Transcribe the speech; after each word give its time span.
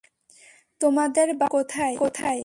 তোমাদের 0.81 1.27
বাবা-মা 1.33 1.91
কোথায়? 1.99 2.39